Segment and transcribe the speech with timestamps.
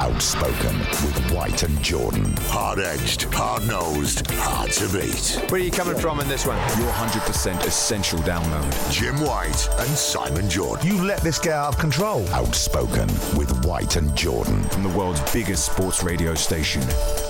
[0.00, 2.36] Outspoken with White and Jordan.
[2.42, 5.40] Hard edged, hard nosed, hard to beat.
[5.50, 6.56] Where are you coming from in this one?
[6.78, 8.92] Your 100% essential download.
[8.92, 10.86] Jim White and Simon Jordan.
[10.86, 12.28] You let this get out of control.
[12.30, 14.64] Outspoken with White and Jordan.
[14.64, 16.82] From the world's biggest sports radio station,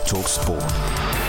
[0.06, 1.23] Talk Sport.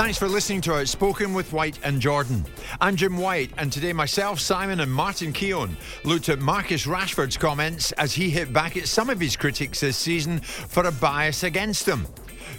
[0.00, 2.46] Thanks for listening to Outspoken with White and Jordan.
[2.80, 7.92] I'm Jim White, and today myself, Simon, and Martin Keown looked at Marcus Rashford's comments
[7.92, 11.84] as he hit back at some of his critics this season for a bias against
[11.84, 12.06] them.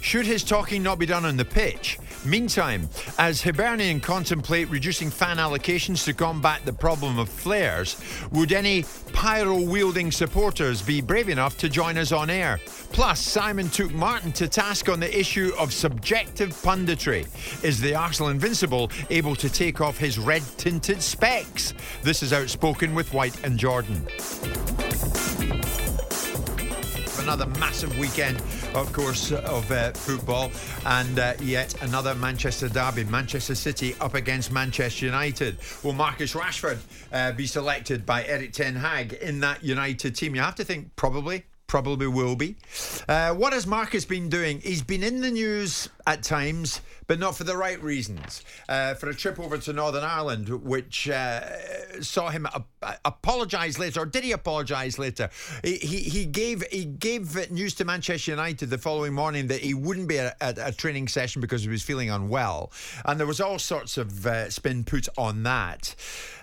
[0.02, 1.98] Should his talking not be done on the pitch?
[2.24, 8.84] Meantime, as Hibernian contemplate reducing fan allocations to combat the problem of flares, would any
[9.12, 12.60] pyro wielding supporters be brave enough to join us on air?
[12.92, 17.26] Plus, Simon took Martin to task on the issue of subjective punditry.
[17.64, 21.74] Is the Arsenal Invincible able to take off his red tinted specs?
[22.02, 24.06] This is Outspoken with White and Jordan
[27.22, 28.42] another massive weekend,
[28.74, 30.50] of course, of uh, football,
[30.86, 33.04] and uh, yet another Manchester derby.
[33.04, 35.58] Manchester City up against Manchester United.
[35.82, 36.78] Will Marcus Rashford
[37.12, 40.34] uh, be selected by Erik Ten Hag in that United team?
[40.34, 42.54] You have to think probably probably will be.
[43.08, 44.60] Uh, what has Marcus been doing?
[44.60, 48.44] He's been in the news at times, but not for the right reasons.
[48.68, 51.40] Uh, for a trip over to Northern Ireland, which uh,
[52.02, 52.46] saw him
[53.06, 55.30] apologise later, or did he apologise later?
[55.64, 59.72] He, he, he gave he gave news to Manchester United the following morning that he
[59.72, 62.70] wouldn't be at, at a training session because he was feeling unwell,
[63.06, 65.94] and there was all sorts of uh, spin put on that.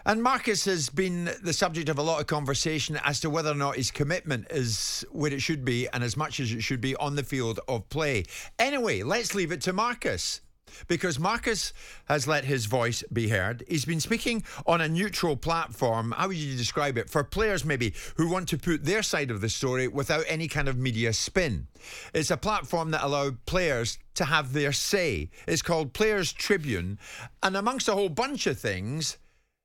[0.10, 3.54] And Marcus has been the subject of a lot of conversation as to whether or
[3.54, 6.96] not his commitment is where it should be and as much as it should be
[6.96, 8.24] on the field of play.
[8.58, 10.42] Anyway, let's leave it to Marcus
[10.88, 11.74] because Marcus
[12.06, 13.64] has let his voice be heard.
[13.68, 16.16] He's been speaking on a neutral platform.
[16.18, 17.08] How would you describe it?
[17.08, 20.68] For players, maybe, who want to put their side of the story without any kind
[20.68, 21.68] of media spin.
[22.16, 25.30] It's a platform that allowed players to have their say.
[25.48, 26.98] It's called Players Tribune.
[27.44, 29.20] And amongst a whole bunch of things,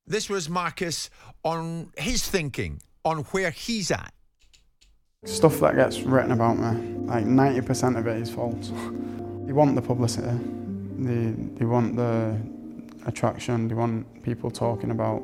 [0.07, 1.11] this was Marcus
[1.43, 4.13] on his thinking, on where he's at.
[5.25, 8.71] Stuff that gets written about me, like 90% of it is false.
[9.47, 10.39] they want the publicity,
[10.99, 12.39] they, they want the
[13.07, 15.23] attraction, they want people talking about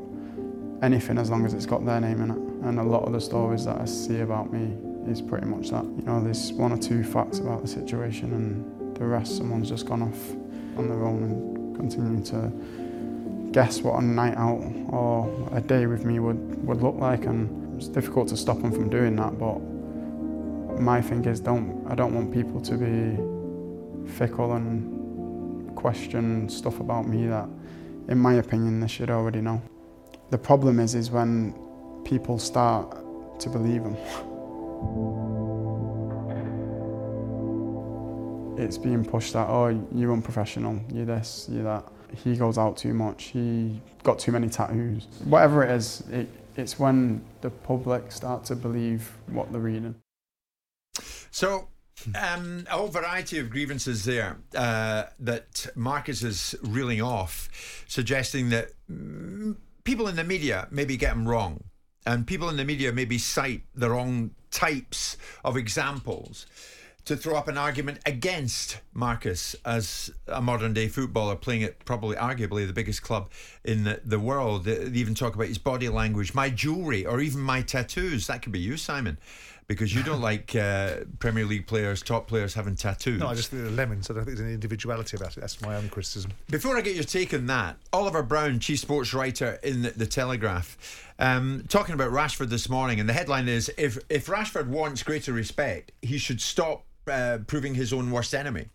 [0.82, 2.66] anything as long as it's got their name in it.
[2.66, 4.76] And a lot of the stories that I see about me
[5.10, 5.84] is pretty much that.
[5.84, 9.86] You know, there's one or two facts about the situation and the rest someone's just
[9.86, 10.30] gone off
[10.78, 12.50] on their own and continuing to
[13.52, 17.76] guess what a night out or a day with me would, would look like and
[17.76, 19.58] it's difficult to stop them from doing that but
[20.80, 27.06] my thing is don't I don't want people to be fickle and question stuff about
[27.06, 27.48] me that
[28.08, 29.62] in my opinion they should already know.
[30.30, 31.54] The problem is is when
[32.04, 32.96] people start
[33.40, 33.96] to believe them.
[38.58, 41.84] It's being pushed that, oh, you're unprofessional, you're this, you're that
[42.16, 45.06] he goes out too much, he got too many tattoos.
[45.24, 49.94] Whatever it is, it, it's when the public start to believe what they're reading.
[51.30, 51.68] So,
[52.14, 58.70] um, a whole variety of grievances there uh, that Marcus is reeling off, suggesting that
[58.90, 61.64] mm, people in the media maybe get them wrong,
[62.06, 66.46] and people in the media maybe cite the wrong types of examples.
[67.04, 72.16] To throw up an argument against Marcus as a modern day footballer playing at probably
[72.16, 73.30] arguably the biggest club
[73.64, 74.64] in the, the world.
[74.64, 78.26] They even talk about his body language, my jewellery, or even my tattoos.
[78.26, 79.18] That could be you, Simon
[79.70, 83.20] because you don't like uh, Premier League players, top players having tattoos.
[83.20, 84.10] No, I just think they're lemons.
[84.10, 85.40] I don't think there's any individuality about it.
[85.40, 86.32] That's my own criticism.
[86.50, 90.06] Before I get your take on that, Oliver Brown, chief sports writer in the, the
[90.06, 95.04] Telegraph, um, talking about Rashford this morning, and the headline is: If if Rashford wants
[95.04, 98.66] greater respect, he should stop uh, proving his own worst enemy.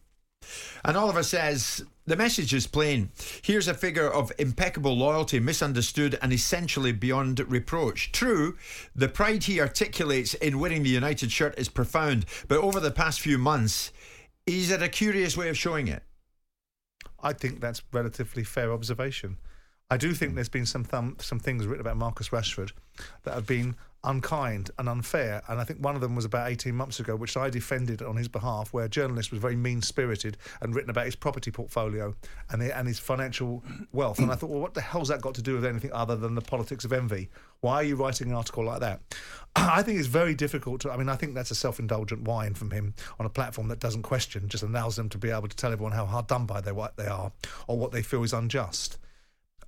[0.84, 3.10] And Oliver says the message is plain.
[3.42, 8.12] Here's a figure of impeccable loyalty, misunderstood and essentially beyond reproach.
[8.12, 8.58] True,
[8.96, 13.22] the pride he articulates in wearing the United shirt is profound, but over the past
[13.22, 13.92] few months,
[14.46, 16.04] he's had a curious way of showing it.
[17.24, 19.38] I think that's relatively fair observation.
[19.90, 20.86] I do think there's been some
[21.20, 22.72] some things written about Marcus Rashford
[23.24, 25.42] that have been unkind and unfair.
[25.48, 28.16] And I think one of them was about 18 months ago, which I defended on
[28.16, 32.16] his behalf, where a journalist was very mean spirited and written about his property portfolio
[32.52, 34.20] and, the, and his financial wealth.
[34.20, 36.36] And I thought, well, what the hell's that got to do with anything other than
[36.36, 37.30] the politics of envy?
[37.62, 39.02] Why are you writing an article like that?
[39.56, 40.92] I think it's very difficult to.
[40.92, 43.80] I mean, I think that's a self indulgent whine from him on a platform that
[43.80, 46.62] doesn't question, just allows them to be able to tell everyone how hard done by
[46.62, 47.32] they, they are
[47.68, 48.98] or what they feel is unjust.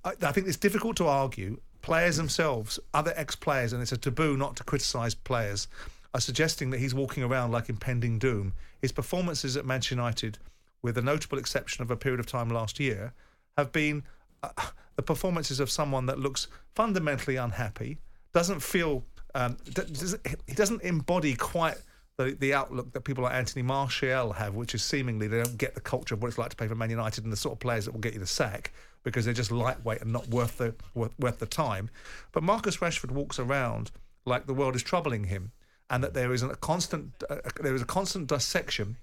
[0.04, 4.36] I, think it's difficult to argue players themselves, other ex players, and it's a taboo
[4.36, 5.68] not to criticise players,
[6.14, 8.54] are suggesting that he's walking around like impending doom.
[8.80, 10.38] His performances at Manchester United,
[10.82, 13.12] with the notable exception of a period of time last year,
[13.56, 14.02] have been
[14.42, 14.48] uh,
[14.96, 17.98] the performances of someone that looks fundamentally unhappy,
[18.32, 19.04] doesn't feel,
[19.34, 21.76] um, doesn't, he doesn't embody quite
[22.18, 25.74] the, the outlook that people like Anthony Martial have, which is seemingly they don't get
[25.74, 27.60] the culture of what it's like to play for Man United and the sort of
[27.60, 28.72] players that will get you the sack
[29.04, 31.88] because they're just lightweight and not worth the worth, worth the time.
[32.32, 33.92] But Marcus Rashford walks around
[34.26, 35.52] like the world is troubling him,
[35.88, 38.96] and that there is a constant uh, there is a constant dissection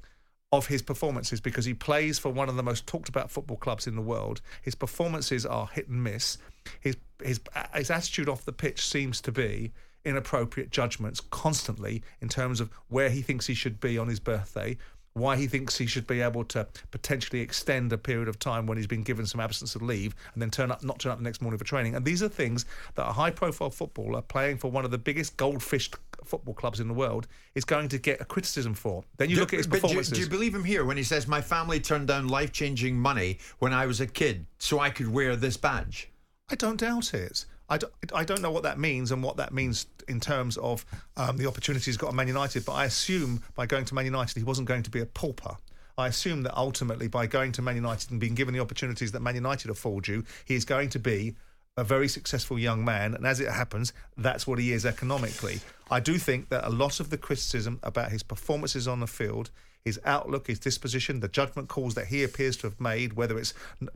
[0.52, 3.88] of his performances because he plays for one of the most talked about football clubs
[3.88, 4.42] in the world.
[4.62, 6.38] His performances are hit and miss.
[6.82, 7.40] His his
[7.74, 9.72] his attitude off the pitch seems to be
[10.06, 14.78] inappropriate judgments constantly in terms of where he thinks he should be on his birthday,
[15.14, 18.78] why he thinks he should be able to potentially extend a period of time when
[18.78, 21.24] he's been given some absence of leave and then turn up not turn up the
[21.24, 21.96] next morning for training.
[21.96, 22.66] And these are things
[22.96, 25.90] that a high profile footballer playing for one of the biggest goldfish
[26.26, 29.04] football clubs in the world is going to get a criticism for.
[29.18, 30.10] Then you do, look at his performances.
[30.10, 32.98] Do, do you believe him here when he says my family turned down life changing
[33.00, 36.10] money when I was a kid so I could wear this badge?
[36.50, 37.46] I don't doubt it.
[37.70, 40.86] I don't, I don't know what that means and what that means in terms of
[41.18, 44.06] um, the opportunities he's got at Man United, but I assume by going to Man
[44.06, 45.58] United he wasn't going to be a pauper.
[45.98, 49.22] I assume that ultimately by going to Man United and being given the opportunities that
[49.22, 51.36] Man United afford you, he is going to be
[51.78, 53.14] a very successful young man.
[53.16, 55.60] And as it happens, that's what he is economically.
[55.90, 59.50] I do think that a lot of the criticism about his performances on the field
[59.86, 63.54] his outlook, his disposition, the judgment calls that he appears to have made, whether it's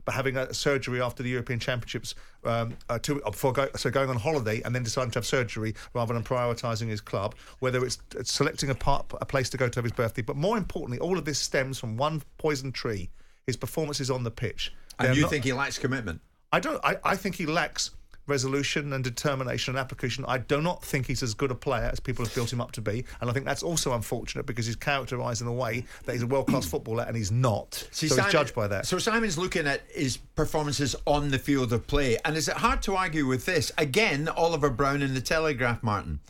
[0.08, 2.14] having a surgery after the European Championships,
[2.44, 5.74] um, uh, to, uh, go, so going on holiday and then deciding to have surgery
[5.92, 9.68] rather than prioritising his club, whether it's, it's selecting a, part, a place to go
[9.68, 10.22] to have his birthday.
[10.22, 13.10] But more importantly, all of this stems from one poison tree:
[13.46, 14.72] his performances on the pitch.
[15.00, 16.20] And They're you not- think he lacks commitment?
[16.52, 16.80] I don't.
[16.84, 17.90] I, I think he lacks
[18.30, 20.24] resolution and determination and application.
[20.26, 22.72] I do not think he's as good a player as people have built him up
[22.72, 26.12] to be, and I think that's also unfortunate because he's characterised in a way that
[26.12, 27.86] he's a world class footballer and he's not.
[27.90, 28.86] See, so Simon- he's judged by that.
[28.86, 32.80] So Simon's looking at his performances on the field of play, and is it hard
[32.82, 33.72] to argue with this?
[33.76, 36.20] Again, Oliver Brown in the Telegraph, Martin.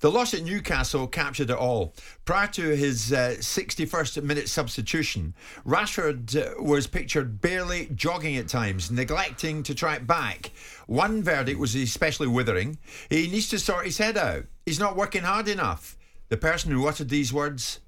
[0.00, 1.94] The loss at Newcastle captured it all.
[2.24, 5.34] Prior to his uh, 61st minute substitution,
[5.66, 10.50] Rashford uh, was pictured barely jogging at times, neglecting to track back.
[10.90, 12.76] One verdict was especially withering.
[13.10, 14.46] He needs to sort his head out.
[14.66, 15.96] He's not working hard enough.
[16.30, 17.78] The person who uttered these words,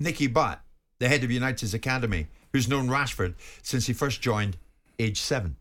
[0.00, 0.60] Nicky Butt,
[0.98, 4.56] the head of United's academy, who's known Rashford since he first joined,
[4.98, 5.54] age seven.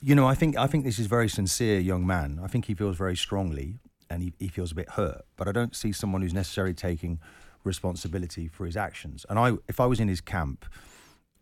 [0.00, 2.40] You know, I think I think this is very sincere young man.
[2.42, 3.78] I think he feels very strongly,
[4.10, 5.22] and he, he feels a bit hurt.
[5.36, 7.20] But I don't see someone who's necessarily taking
[7.62, 9.24] responsibility for his actions.
[9.30, 10.64] And I, if I was in his camp,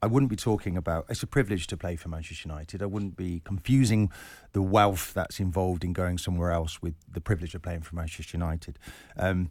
[0.00, 1.06] I wouldn't be talking about.
[1.08, 2.82] It's a privilege to play for Manchester United.
[2.82, 4.10] I wouldn't be confusing
[4.52, 8.36] the wealth that's involved in going somewhere else with the privilege of playing for Manchester
[8.36, 8.78] United.
[9.16, 9.50] Um,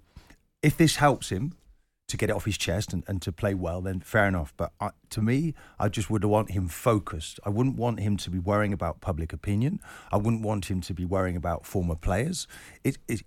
[0.62, 1.54] if this helps him
[2.08, 4.54] to get it off his chest and, and to play well, then fair enough.
[4.56, 7.39] But I, to me, I just would want him focused.
[7.46, 9.80] I wouldn't want him to be worrying about public opinion.
[10.12, 12.48] I wouldn't want him to be worrying about former players.
[12.84, 13.24] It, it,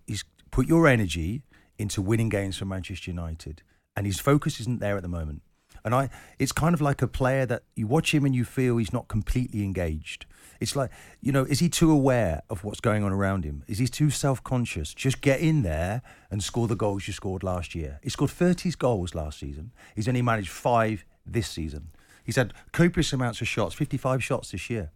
[0.51, 1.43] put your energy
[1.79, 3.63] into winning games for Manchester United,
[3.95, 5.43] and his focus isn't there at the moment.
[5.85, 8.77] And I, it's kind of like a player that you watch him and you feel
[8.77, 10.27] he's not completely engaged.
[10.61, 10.91] It's like,
[11.23, 13.65] you know, is he too aware of what's going on around him?
[13.67, 14.93] Is he too self conscious?
[14.93, 17.99] Just get in there and score the goals you scored last year.
[18.03, 19.73] He scored 30 goals last season.
[19.97, 21.89] He's only managed five this season.
[22.25, 24.91] He's had copious amounts of shots, 55 shots this year.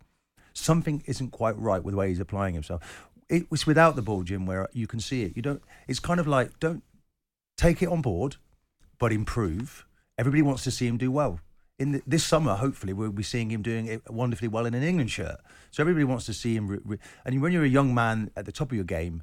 [0.52, 3.08] Something isn't quite right with the way he's applying himself.
[3.28, 5.32] It was without the ball, Jim, where you can see it.
[5.34, 5.62] You don't.
[5.88, 6.84] It's kind of like don't
[7.56, 8.36] take it on board,
[8.98, 9.86] but improve.
[10.18, 11.40] Everybody wants to see him do well
[11.78, 14.82] in the, this summer, hopefully, we'll be seeing him doing it wonderfully well in an
[14.82, 15.40] England shirt.
[15.70, 16.68] So everybody wants to see him.
[16.68, 19.22] Re- re- and when you're a young man at the top of your game,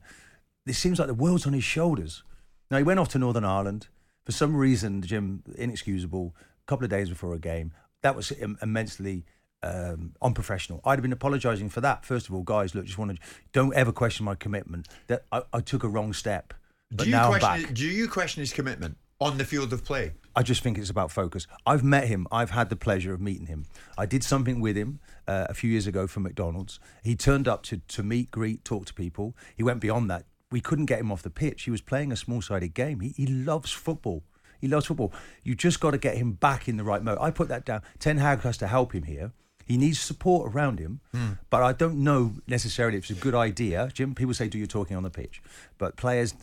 [0.65, 2.23] it seems like the world's on his shoulders.
[2.69, 3.87] Now he went off to Northern Ireland
[4.25, 6.35] for some reason, Jim, inexcusable.
[6.37, 9.25] A couple of days before a game, that was Im- immensely
[9.63, 10.81] um, unprofessional.
[10.85, 12.05] I'd have been apologising for that.
[12.05, 13.17] First of all, guys, look, just want to
[13.51, 14.87] don't ever question my commitment.
[15.07, 16.53] That I, I took a wrong step,
[16.91, 17.73] but do you now I'm back.
[17.73, 20.13] Do you question his commitment on the field of play?
[20.35, 21.45] I just think it's about focus.
[21.65, 22.25] I've met him.
[22.31, 23.65] I've had the pleasure of meeting him.
[23.97, 26.79] I did something with him uh, a few years ago for McDonald's.
[27.03, 29.35] He turned up to, to meet, greet, talk to people.
[29.55, 30.25] He went beyond that.
[30.49, 31.63] We couldn't get him off the pitch.
[31.63, 32.99] He was playing a small sided game.
[33.01, 34.23] He, he loves football.
[34.59, 35.13] He loves football.
[35.43, 37.17] You just got to get him back in the right mode.
[37.21, 37.81] I put that down.
[37.99, 39.31] Ten Hag has to help him here.
[39.65, 41.33] He needs support around him, Hmm.
[41.49, 43.89] but I don't know necessarily if it's a good idea.
[43.93, 45.41] Jim, people say, do your talking on the pitch.
[45.77, 46.33] But players,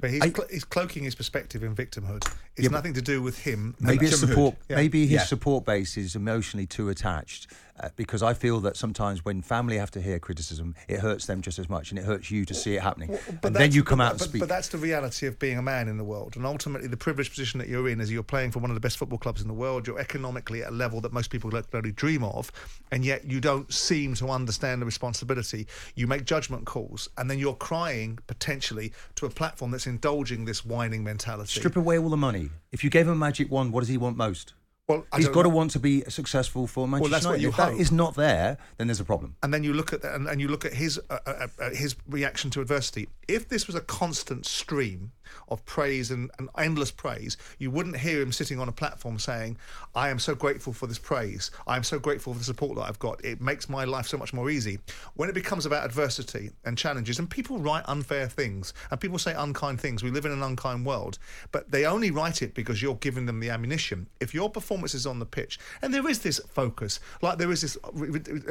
[0.00, 2.24] But he's, I- cl- he's cloaking his perspective in victimhood.
[2.56, 3.74] It's Yeah, nothing to do with him.
[3.80, 4.76] Maybe his support, Yeah.
[4.76, 5.24] maybe his Yeah.
[5.24, 7.46] support base is emotionally too attached.
[7.80, 11.42] Uh, because I feel that sometimes when family have to hear criticism, it hurts them
[11.42, 13.18] just as much, and it hurts you to see it happening.
[13.42, 14.40] But and then you come but, out and but, speak.
[14.40, 17.30] But that's the reality of being a man in the world, and ultimately the privileged
[17.30, 19.48] position that you're in is you're playing for one of the best football clubs in
[19.48, 19.88] the world.
[19.88, 22.52] You're economically at a level that most people don't only dream of,
[22.92, 25.66] and yet you don't seem to understand the responsibility.
[25.96, 30.64] You make judgment calls, and then you're crying potentially to a platform that's indulging this
[30.64, 31.58] whining mentality.
[31.58, 32.50] Strip away all the money.
[32.70, 34.54] If you gave him a magic wand, what does he want most?
[34.86, 37.42] Well, I He's got to want to be successful for Manchester that's what United.
[37.42, 37.80] you if that hope.
[37.80, 39.34] is not there, then there's a problem.
[39.42, 41.70] and then you look at that, and, and you look at his uh, uh, uh,
[41.70, 43.08] his reaction to adversity.
[43.26, 45.12] If this was a constant stream
[45.48, 49.56] of praise and, and endless praise, you wouldn't hear him sitting on a platform saying,
[49.94, 51.50] "I am so grateful for this praise.
[51.66, 53.24] I am so grateful for the support that I've got.
[53.24, 54.78] It makes my life so much more easy."
[55.14, 59.34] When it becomes about adversity and challenges, and people write unfair things and people say
[59.34, 61.18] unkind things, we live in an unkind world,
[61.52, 64.06] but they only write it because you're giving them the ammunition.
[64.20, 67.60] If your performance is on the pitch, and there is this focus, like there is
[67.60, 67.76] this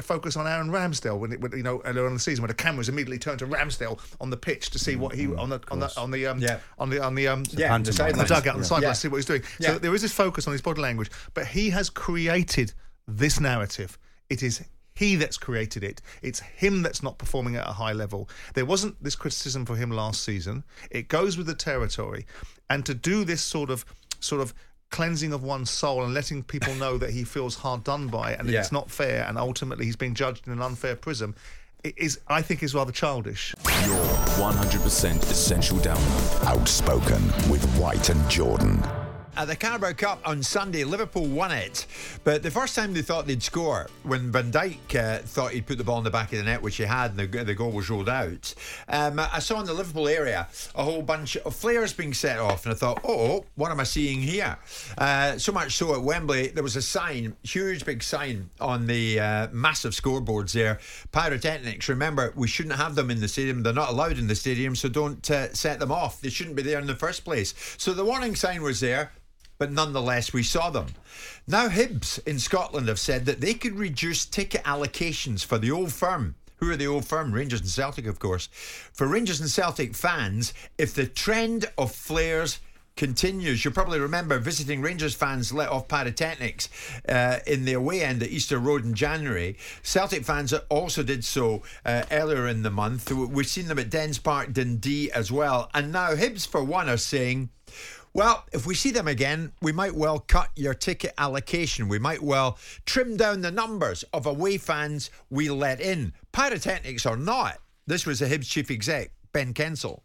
[0.01, 2.49] focus on Aaron Ramsdale when, it, when you know earlier on in the season, when
[2.49, 5.59] the cameras immediately turned to Ramsdale on the pitch to see what he on the
[5.71, 6.59] on the on the um, Yeah.
[6.79, 8.29] On the on the um Yeah, on the the sidelines.
[8.29, 8.67] dugout on the Yeah.
[8.70, 8.89] sideline Yeah.
[8.93, 9.43] to see what he's doing.
[9.60, 9.74] Yeah.
[9.74, 12.74] So there is this focus on his body language, but he has created
[13.08, 13.98] this narrative.
[14.29, 14.63] It is
[14.96, 16.01] he that's created it.
[16.22, 18.29] It's him that's not performing at a high level.
[18.53, 20.63] There wasn't this criticism for him last season.
[20.91, 22.27] It goes with the territory,
[22.70, 23.86] and to do this sort of
[24.20, 24.53] sort of
[24.91, 28.48] cleansing of one's soul and letting people know that he feels hard done by and
[28.48, 28.60] Yeah.
[28.60, 31.34] it's not fair and ultimately he's being judged in an unfair prism
[31.84, 33.52] it is I think is rather childish.
[34.37, 36.45] Your 100% essential download.
[36.45, 39.02] Outspoken with White and Jordan.
[39.35, 41.87] At the Carabao Cup on Sunday, Liverpool won it.
[42.23, 45.79] But the first time they thought they'd score, when Van Dijk uh, thought he'd put
[45.79, 47.71] the ball in the back of the net, which he had, and the, the goal
[47.71, 48.53] was rolled out,
[48.89, 52.67] um, I saw in the Liverpool area a whole bunch of flares being set off,
[52.67, 54.55] and I thought, oh, what am I seeing here?
[54.99, 59.19] Uh, so much so at Wembley, there was a sign, huge big sign on the
[59.19, 60.79] uh, massive scoreboards there.
[61.11, 63.63] Pyrotechnics, remember, we shouldn't have them in the stadium.
[63.63, 66.21] They're not allowed in the stadium, so don't uh, set them off.
[66.21, 67.55] They shouldn't be there in the first place.
[67.79, 69.11] So the warning sign was there
[69.63, 70.88] but nonetheless we saw them.
[71.48, 75.93] Now Hibs in Scotland have said that they could reduce ticket allocations for the old
[75.93, 76.36] firm.
[76.58, 77.32] Who are the old firm?
[77.32, 78.50] Rangers and Celtic, of course.
[78.91, 82.60] For Rangers and Celtic fans, if the trend of flares
[82.98, 83.63] continues.
[83.63, 86.67] You'll probably remember visiting Rangers fans let off pyrotechnics
[87.08, 89.58] uh, in the away end at Easter Road in January.
[89.82, 93.10] Celtic fans also did so uh, earlier in the month.
[93.10, 95.70] We've seen them at Dens Park, Dundee as well.
[95.74, 97.50] And now Hibs, for one, are saying,
[98.13, 101.88] well, if we see them again, we might well cut your ticket allocation.
[101.88, 106.13] We might well trim down the numbers of away fans we let in.
[106.32, 110.01] Pyrotechnics or not, this was the Hibs chief exec, Ben Kensell.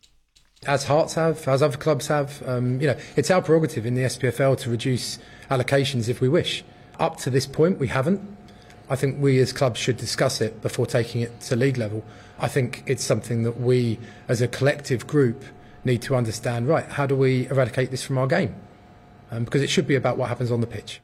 [0.67, 2.43] as Hearts have, as other clubs have.
[2.49, 5.19] Um, you know, it's our prerogative in the SPFL to reduce
[5.50, 6.65] allocations if we wish.
[6.99, 8.21] Up to this point, we haven't.
[8.91, 12.03] I think we as clubs should discuss it before taking it to league level.
[12.38, 13.99] I think it's something that we,
[14.29, 15.45] as a collective group,
[15.85, 16.68] need to understand.
[16.68, 18.54] Right, how do we eradicate this from our game?
[19.30, 21.00] Um, because it should be about what happens on the pitch.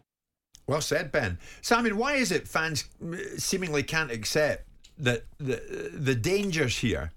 [0.66, 1.38] Well said, Ben.
[1.60, 2.84] Simon, why is it fans
[3.36, 4.66] seemingly can't accept
[4.96, 7.12] that the, the dangers here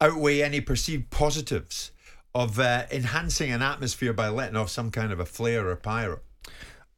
[0.00, 1.92] outweigh any perceived positives
[2.34, 6.20] of uh, enhancing an atmosphere by letting off some kind of a flare or pyro?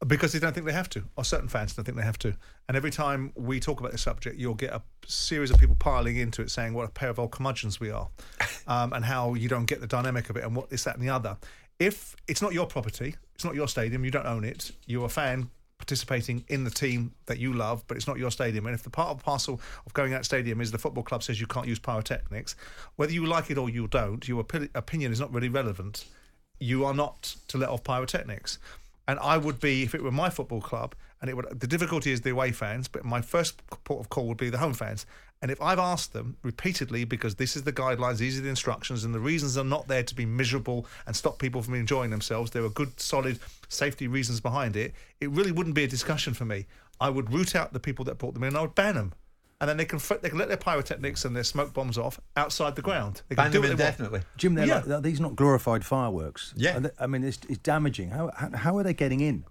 [0.07, 2.35] Because they don't think they have to, or certain fans don't think they have to.
[2.69, 6.17] And every time we talk about this subject, you'll get a series of people piling
[6.17, 8.09] into it saying what a pair of old curmudgeons we are,
[8.67, 11.05] um, and how you don't get the dynamic of it, and what this, that, and
[11.05, 11.37] the other.
[11.79, 15.09] If it's not your property, it's not your stadium, you don't own it, you're a
[15.09, 15.51] fan
[15.83, 18.67] participating in the team that you love, but it's not your stadium.
[18.67, 21.25] And if the part of the parcel of going out stadium is the football club
[21.25, 22.55] says you can't use pyrotechnics,
[22.95, 26.05] whether you like it or you don't, your opi- opinion is not really relevant.
[26.61, 28.61] You are not to let off pyrotechnics.
[29.09, 31.61] And I would be if it were my football club, and it would.
[31.61, 34.59] The difficulty is the away fans, but my first port of call would be the
[34.59, 35.07] home fans.
[35.41, 39.03] And if I've asked them repeatedly, because this is the guidelines, these are the instructions,
[39.03, 42.53] and the reasons are not there to be miserable and stop people from enjoying themselves,
[42.53, 44.95] there are good, solid safety reasons behind it.
[45.21, 46.67] It really wouldn't be a discussion for me.
[47.01, 49.15] I would root out the people that brought them in, and I would ban them.
[49.63, 52.19] And then they can f- they can let their pyrotechnics and their smoke bombs off
[52.37, 53.23] outside the ground.
[53.29, 54.21] They can Ban do them what they indefinitely.
[54.37, 54.83] Jim, they're Yeah.
[54.85, 56.53] like, these are not glorified fireworks.
[56.57, 56.77] Yeah.
[56.77, 58.11] And I mean, it's, it's damaging.
[58.11, 59.45] How, how how are they getting in?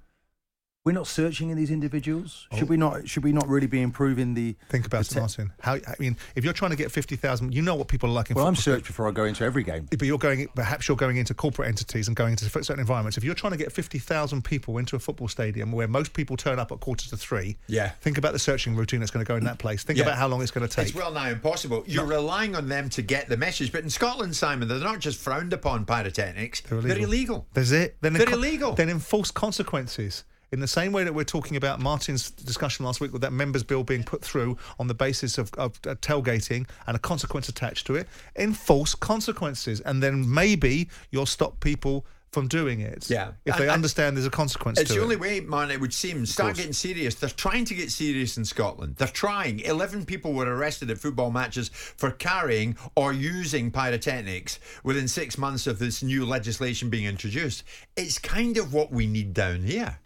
[0.84, 2.48] We're not searching in these individuals.
[2.52, 2.58] Oh.
[2.58, 3.08] Should we not?
[3.08, 4.56] Should we not really be improving the?
[4.60, 4.66] Oh.
[4.70, 5.54] Think about the it, te- Martin.
[5.60, 8.14] How I mean, if you're trying to get fifty thousand, you know what people are
[8.14, 8.74] like in Well, I'm football.
[8.78, 9.88] searched before I go into every game.
[9.92, 13.16] But you're going, perhaps you're going into corporate entities and going into certain environments.
[13.16, 16.58] If you're trying to get 50,000 people into a football stadium where most people turn
[16.58, 17.90] up at quarter to three, Yeah.
[18.02, 19.84] think about the searching routine that's going to go in that place.
[19.84, 20.06] Think Yeah.
[20.06, 20.88] about how long it's going to take.
[20.88, 21.84] It's well now impossible.
[21.86, 23.72] You're relying on them to get the message.
[23.72, 27.06] But in Scotland, Simon, they're not just frowned upon pyrotechnics, They're they're illegal.
[27.08, 27.48] illegal.
[27.54, 27.98] There's it.
[28.02, 28.74] Then They're enco- illegal.
[28.74, 30.24] Then enforce consequences.
[30.52, 33.64] In the same way that we're talking about Martin's discussion last week with that members'
[33.64, 37.88] bill being put through on the basis of, of uh, tailgating and a consequence attached
[37.88, 43.10] to it, enforce consequences, and then maybe you'll stop people from doing it.
[43.10, 43.32] Yeah.
[43.46, 45.04] if they and understand there's a consequence It's the it.
[45.04, 46.26] only way, man, it would seem.
[46.26, 47.16] Start getting serious.
[47.16, 48.96] They're trying to get serious in Scotland.
[48.98, 49.60] They're trying.
[49.60, 55.68] 11 people were arrested at football matches for carrying or using pyrotechnics within six months
[55.68, 57.64] of this new legislation being introduced.
[57.98, 60.00] It's kind of what we need down here.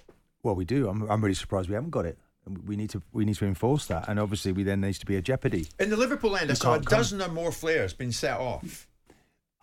[0.46, 0.88] Well, we do.
[0.88, 2.20] I'm, I'm really surprised we haven't got it.
[2.68, 5.16] We need to we need to enforce that, and obviously we then needs to be
[5.16, 5.66] a jeopardy.
[5.80, 8.88] In the Liverpool end, I saw a dozen or more flares being set off.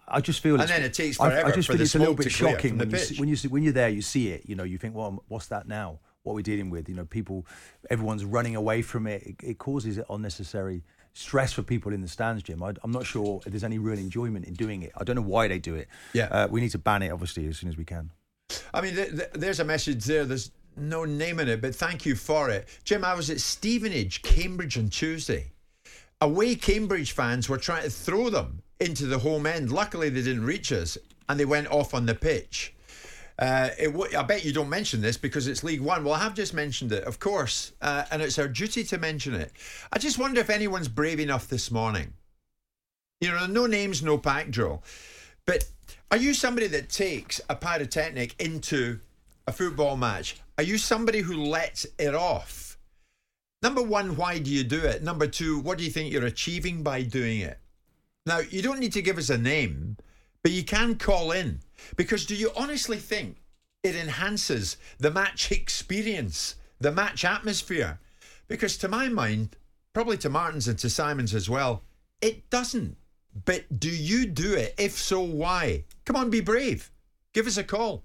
[0.09, 2.01] I just feel, And then it takes I- forever I, just for feel it's a
[2.01, 4.43] little bit shocking when you, see, when you see, when you're there, you see it.
[4.49, 6.01] You know, you think, well, what's that now?
[6.25, 6.89] What are we dealing with?
[6.89, 7.47] You know, people,
[7.89, 9.23] everyone's running away from it.
[9.23, 12.61] It, it causes unnecessary stress for people in the stands, Jim.
[12.61, 14.91] I, I'm not sure if there's any real enjoyment in doing it.
[14.97, 15.87] I don't know why they do it.
[16.13, 16.25] Yeah.
[16.33, 18.11] uh, we need to ban it, obviously, as soon as we can.
[18.75, 20.25] I mean, th- th- there's a message there.
[20.25, 22.69] There's no name in it, but thank you for it.
[22.85, 25.53] Jim, I was at Stevenage, Cambridge on Tuesday.
[26.21, 29.73] Away Cambridge fans were trying to throw them into the home end.
[29.73, 30.97] Luckily, they didn't reach us
[31.29, 32.75] and they went off on the pitch.
[33.39, 36.05] Uh, w- I bet you don't mention this because it's League One.
[36.05, 39.35] Well, I have just mentioned it, of course, uh, and it's our duty to mention
[39.35, 39.53] it.
[39.93, 42.13] I just wonder if anyone's brave enough this morning.
[43.21, 44.83] You know, no names, no pack drill.
[45.47, 45.65] But
[46.11, 49.01] are you somebody that takes a pyrotechnic into
[49.47, 50.41] a football match?
[50.63, 52.79] Are you somebody who lets it off?
[53.65, 55.03] Number one, why do you do it?
[55.03, 57.59] Number two, what do you think you're achieving by doing it?
[58.27, 59.97] Now, you don't need to give us a name,
[60.41, 61.59] but you can call in.
[61.97, 63.39] Because do you honestly think
[63.83, 67.99] it enhances the match experience, the match atmosphere?
[68.47, 69.57] Because to my mind,
[69.93, 71.83] probably to Martin's and to Simon's as well,
[72.21, 72.97] it doesn't.
[73.47, 74.77] But do you do it?
[74.79, 75.87] If so, why?
[76.05, 76.93] Come on, be brave.
[77.33, 78.05] Give us a call.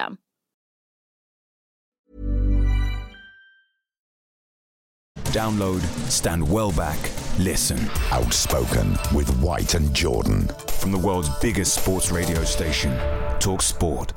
[5.31, 6.99] Download, stand well back,
[7.39, 7.79] listen.
[8.11, 10.49] Outspoken with White and Jordan.
[10.67, 12.93] From the world's biggest sports radio station,
[13.39, 14.11] Talk Sport.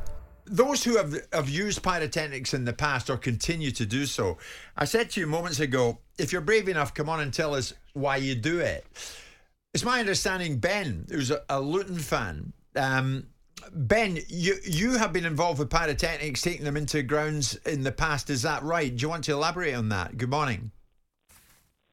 [0.46, 4.38] Those who have, have used pyrotechnics in the past or continue to do so,
[4.76, 7.72] I said to you moments ago, if you're brave enough, come on and tell us
[7.92, 8.84] why you do it.
[9.72, 13.28] It's my understanding, Ben, who's a, a Luton fan, um,
[13.72, 18.28] Ben, you you have been involved with pyrotechnics, taking them into grounds in the past.
[18.28, 18.94] Is that right?
[18.94, 20.18] Do you want to elaborate on that?
[20.18, 20.72] Good morning.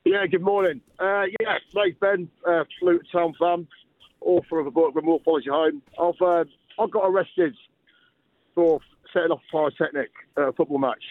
[0.04, 0.82] Yeah, good morning.
[1.00, 3.68] Uh, yeah, like Ben, uh, Luton Town fan,
[4.22, 5.82] author of a book, Follows You Home.
[6.00, 6.44] I've uh,
[6.82, 7.56] I got arrested
[8.56, 8.80] for
[9.14, 11.04] setting off a pyrotechnic at a football match,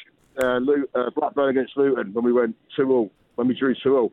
[0.43, 3.97] uh, Lu- uh, Blackburn against Luton, when we went 2 all, when we drew 2
[3.97, 4.13] all.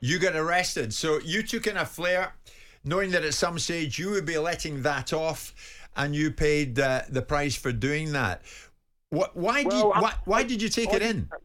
[0.00, 0.94] You got arrested.
[0.94, 2.32] So you took in a flare,
[2.82, 5.54] knowing that at some stage you would be letting that off,
[5.96, 8.42] and you paid uh, the price for doing that.
[9.10, 11.28] What, why, did, Well, I- why, why did you take I it in?
[11.30, 11.36] I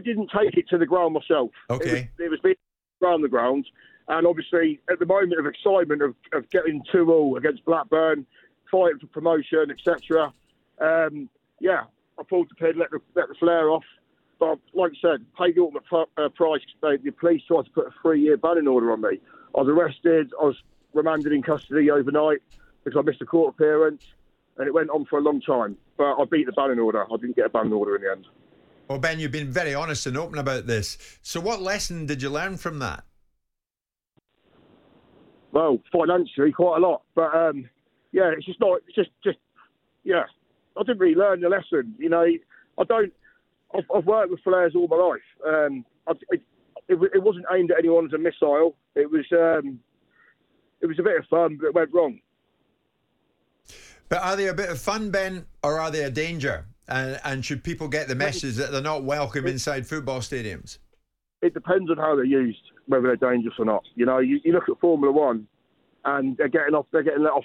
[0.00, 1.50] didn't take it to the ground myself.
[1.70, 1.88] Okay.
[1.88, 2.56] It was, it was being
[3.02, 3.66] around the ground.
[4.08, 8.26] And obviously, at the moment of excitement of, of getting 2 all against Blackburn,
[8.70, 10.32] fighting for promotion, etc.,
[10.80, 11.28] um,
[11.60, 11.84] yeah,
[12.18, 13.84] I pulled the pin, let the, let the flare off.
[14.38, 16.60] But like I said, paid the uh, price.
[16.82, 19.20] They, the police tried to put a three year banning order on me.
[19.56, 20.56] I was arrested, I was
[20.92, 22.42] remanded in custody overnight
[22.82, 24.02] because I missed a court appearance,
[24.58, 25.76] and it went on for a long time.
[25.96, 27.04] But I beat the banning order.
[27.04, 28.26] I didn't get a banning order in the end.
[28.88, 30.98] Well, Ben, you've been very honest and open about this.
[31.22, 33.04] So, what lesson did you learn from that?
[35.52, 37.02] well, financially, quite a lot.
[37.14, 37.68] But um,
[38.10, 38.80] yeah, it's just not.
[38.88, 39.38] It's just, just
[40.02, 40.24] yeah.
[40.76, 41.94] I didn't really learn the lesson.
[41.98, 42.24] You know,
[42.78, 43.12] I don't.
[43.74, 45.20] I've, I've worked with flares all my life.
[45.46, 46.42] Um, I, it,
[46.88, 48.74] it, it wasn't aimed at anyone as a missile.
[48.94, 49.26] It was.
[49.32, 49.78] Um,
[50.80, 52.18] it was a bit of fun, but it went wrong.
[54.08, 56.66] But are they a bit of fun, Ben, or are they a danger?
[56.88, 60.78] And, and should people get the message that they're not welcome inside football stadiums?
[61.40, 63.84] It depends on how they're used, whether they're dangerous or not.
[63.94, 65.46] You know, you, you look at Formula One,
[66.04, 66.86] and they're getting off.
[66.92, 67.44] They're getting let off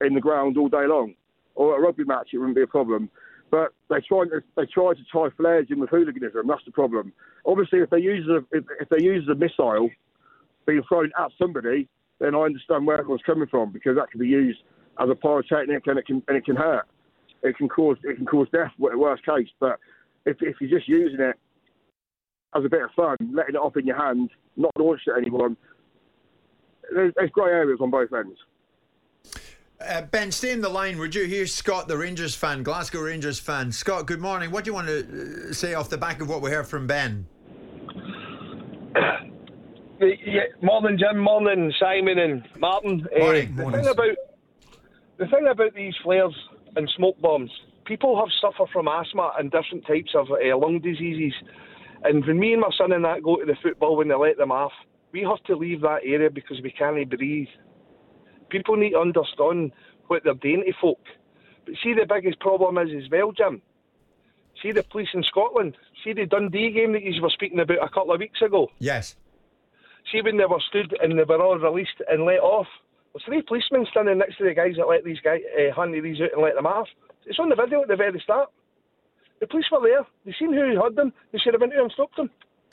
[0.00, 1.14] in the ground all day long.
[1.54, 3.08] Or at a rugby match, it wouldn't be a problem.
[3.50, 4.24] But they try
[4.56, 6.46] they try to tie flares in with hooliganism.
[6.46, 7.12] That's the problem.
[7.46, 9.90] Obviously, if they use a if, if they use a missile
[10.66, 14.28] being thrown at somebody, then I understand where everyone's coming from because that can be
[14.28, 14.60] used
[14.98, 16.86] as a pyrotechnic and it can and it can hurt.
[17.44, 19.48] It can cause it can cause death, worst case.
[19.60, 19.78] But
[20.24, 21.36] if if you're just using it
[22.56, 25.18] as a bit of fun, letting it off in your hand, not launching it at
[25.18, 25.56] anyone,
[26.92, 28.38] there's, there's grey areas on both ends.
[29.80, 31.24] Uh, ben, stay in the line, would you?
[31.24, 33.70] Here's Scott, the Rangers fan, Glasgow Rangers fan.
[33.72, 34.50] Scott, good morning.
[34.50, 36.86] What do you want to uh, say off the back of what we heard from
[36.86, 37.26] Ben?
[40.00, 41.18] Yeah, morning, Jim.
[41.18, 43.06] Morning, Simon and Martin.
[43.14, 43.54] Uh, Morning.
[43.54, 43.80] the Morning.
[43.80, 44.16] thing about
[45.18, 46.34] the thing about these flares
[46.76, 47.50] and smoke bombs,
[47.84, 51.34] people have suffer from asthma and different types of uh, lung diseases.
[52.02, 54.36] And when me and my son and that go to the football when they let
[54.36, 54.72] them off,
[55.12, 57.48] we have to leave that area because we can't breathe.
[58.50, 59.72] People need to understand
[60.08, 61.00] what they're doing to folk.
[61.64, 63.62] But see, the biggest problem is as well, Jim.
[64.62, 65.76] See the police in Scotland.
[66.04, 68.68] See the Dundee game that you were speaking about a couple of weeks ago.
[68.78, 69.16] Yes.
[70.12, 72.66] See when they were stood and they were all released and let off.
[73.14, 76.20] There's three policemen standing next to the guys that let these guys uh, hand these
[76.20, 76.88] out and let them off.
[77.26, 78.50] It's on the video at the very start.
[79.40, 80.04] The police were there.
[80.26, 81.12] They seen who had them.
[81.30, 82.30] They should have been there and stopped them.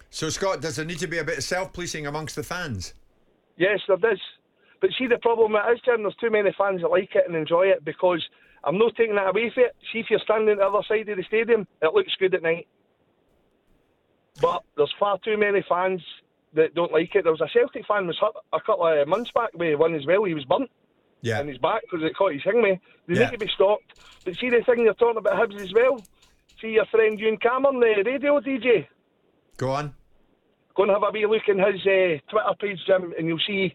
[0.10, 2.96] So, Scott, does there need to be a bit of self policing amongst the fans?
[3.58, 4.20] Yes, there does.
[4.82, 7.68] But see, the problem is, Jim, there's too many fans that like it and enjoy
[7.68, 8.24] it because
[8.64, 9.76] I'm not taking that away from it.
[9.94, 12.42] See, if you're standing at the other side of the stadium, it looks good at
[12.42, 12.68] night.
[14.42, 16.02] But there's far too many fans
[16.54, 17.24] that don't like it.
[17.24, 20.06] There was a Celtic fan was hurt a couple of months back with one as
[20.06, 20.24] well.
[20.26, 20.70] He was burnt
[21.22, 21.40] Yeah.
[21.42, 22.80] in his back because it caught his me.
[23.08, 23.26] They Yeah.
[23.26, 23.94] need to be stopped.
[24.26, 26.06] But see the thing you're talking about Hibs as well.
[26.60, 28.88] See your friend Ewen Cameron, the radio DJ.
[29.58, 29.94] Go on.
[30.76, 33.74] Go and have a wee look in his uh, Twitter page, Jim, and you'll see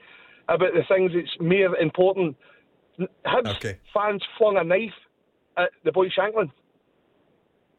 [0.48, 2.36] about the things that's more important.
[3.26, 3.78] Hibs Okay.
[3.92, 4.94] fans flung a knife
[5.56, 6.50] at the boy Shankland.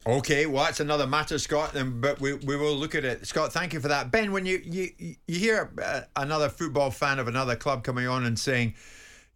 [0.06, 3.26] Okay, well, that's another matter, Scott, and, but we, we will look at it.
[3.26, 4.10] Scott, thank you for that.
[4.10, 8.24] Ben, when you, you, you hear uh, another football fan of another club coming on
[8.24, 8.74] and saying,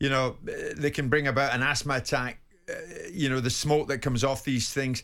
[0.00, 2.38] you know, uh, they can bring about an asthma attack
[2.70, 2.74] uh,
[3.12, 5.02] you know, the smoke that comes off these things.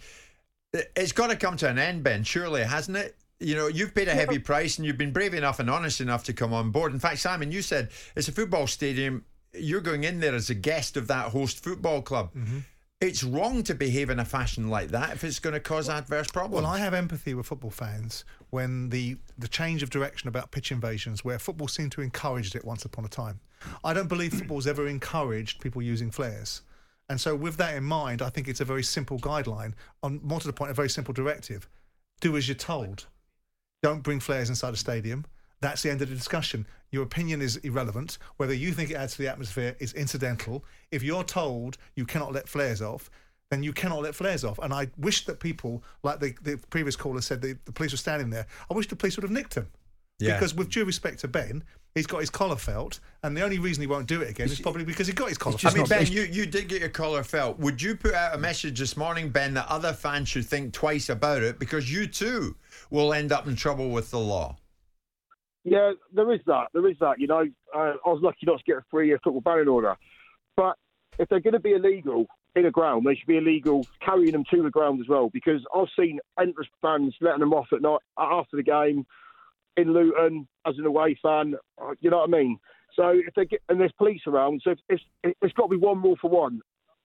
[0.73, 2.23] It- It's got to come to an end, Ben.
[2.23, 3.17] Surely, hasn't it?
[3.41, 6.25] You know, you've paid a heavy price, and you've been brave enough and honest enough
[6.25, 6.93] to come on board.
[6.93, 9.25] In fact, Simon, you said it's a football stadium.
[9.53, 12.33] You're going in there as a guest of that host football club.
[12.35, 12.59] Mm-hmm.
[13.01, 16.29] It's wrong to behave in a fashion like that if it's going to cause adverse
[16.33, 16.65] problems.
[16.65, 20.73] Well, I have empathy with football fans when the, the change of direction about pitch
[20.73, 23.39] invasions, where football seemed to encourage it once upon a time.
[23.85, 26.63] I don't believe football's ever encouraged people using flares.
[27.09, 29.75] And so, with that in mind, I think it's a very simple guideline.
[30.03, 31.69] On more to the point, a very simple directive:
[32.21, 33.07] do as you're told.
[33.83, 35.25] Don't bring flares inside a stadium.
[35.61, 36.67] That's the end of the discussion.
[36.91, 38.19] Your opinion is irrelevant.
[38.37, 40.65] Whether you think it adds to the atmosphere is incidental.
[40.91, 43.11] If you're told you cannot let flares off,
[43.51, 44.59] then you cannot let flares off.
[44.59, 47.99] And I wish that people, like the, the previous caller said, the, the police were
[47.99, 48.47] standing there.
[48.71, 49.69] I wish the police would have nicked him.
[50.19, 50.35] Yeah.
[50.35, 51.63] Because with due respect to Ben,
[51.95, 54.61] he's got his collar felt, and the only reason he won't do it again is
[54.61, 55.75] probably because he got his collar felt.
[55.75, 55.91] I felt.
[55.91, 57.59] mean, Ben, you, you did get your collar felt.
[57.61, 61.09] Would you put out a message this morning, Ben, that other fans should think twice
[61.09, 62.57] about it because you too
[62.91, 64.57] will end up in trouble with the law?
[65.71, 66.69] Yeah, there is that.
[66.73, 67.19] There is that.
[67.19, 69.97] You know, uh, I was lucky not to get a three-year football banning order.
[70.57, 70.77] But
[71.19, 72.27] if they're going to be illegal
[72.57, 75.31] in a ground, they should be illegal carrying them to the ground as well.
[75.33, 79.07] Because I've seen endless fans letting them off at night after the game
[79.77, 81.55] in Luton as an away fan.
[81.81, 82.59] uh, You know what I mean?
[82.97, 85.03] So if they get and there's police around, so it's it's,
[85.43, 86.61] it's got to be one rule for one.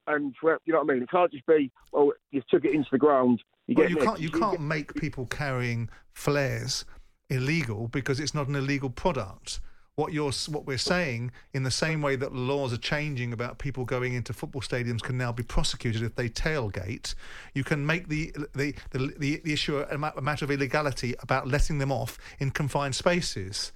[0.07, 1.03] And for, you know what I mean?
[1.03, 3.41] It can't just be, well, you took it into the ground.
[3.67, 6.83] You Well, get you can't you can't make people carrying flares
[7.29, 9.59] illegal because it's not an illegal product.
[9.95, 13.85] What you're what we're saying, in the same way that laws are changing about people
[13.85, 17.13] going into football stadiums can now be prosecuted if they tailgate,
[17.53, 21.47] you can make the the the, the, the issue a, a matter of illegality about
[21.47, 23.71] letting them off in confined spaces.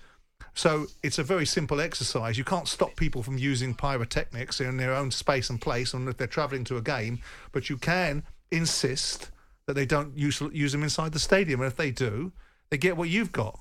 [0.55, 2.35] So it's a very simple exercise.
[2.35, 6.17] You can't stop people from using pyrotechnics in their own space and place, and if
[6.17, 7.19] they're travelling to a game,
[7.51, 9.29] but you can insist
[9.67, 11.61] that they don't use use them inside the stadium.
[11.61, 12.31] And if they do,
[12.69, 13.59] they get what you've got.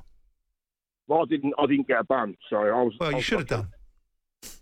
[1.08, 1.54] Well, I didn't.
[1.58, 2.94] I didn't get a ban, so I was.
[2.98, 3.68] Well, I you was should have done.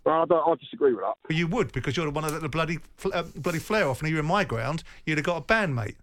[0.03, 1.15] Well, I, don't, I disagree with that.
[1.27, 2.79] But you would because you're the one that the bloody
[3.11, 4.83] uh, bloody flare off, and you're in my ground.
[5.05, 5.97] You'd have got a ban, mate.